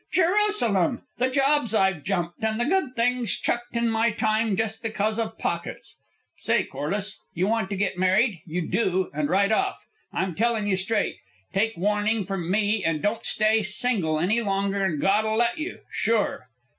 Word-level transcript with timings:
Jerusalem! 0.11 1.03
the 1.19 1.29
jobs 1.29 1.75
I've 1.75 2.03
jumped 2.03 2.43
and 2.43 2.59
the 2.59 2.65
good 2.65 2.95
things 2.95 3.33
chucked 3.37 3.75
in 3.75 3.87
my 3.91 4.09
time, 4.09 4.55
just 4.55 4.81
because 4.81 5.19
of 5.19 5.37
pockets! 5.37 5.99
Say, 6.39 6.63
Corliss, 6.63 7.19
you 7.35 7.45
want 7.47 7.69
to 7.69 7.75
get 7.75 7.99
married, 7.99 8.41
you 8.47 8.67
do, 8.67 9.11
and 9.13 9.29
right 9.29 9.51
off. 9.51 9.85
I'm 10.11 10.33
tellin' 10.33 10.65
you 10.65 10.75
straight. 10.75 11.17
Take 11.53 11.75
warnin' 11.77 12.25
from 12.25 12.49
me 12.49 12.83
and 12.83 12.99
don't 12.99 13.23
stay 13.27 13.61
single 13.61 14.17
any 14.19 14.41
longer 14.41 14.79
than 14.79 14.99
God'll 14.99 15.37
let 15.37 15.59
you, 15.59 15.81
sure!" 15.91 16.49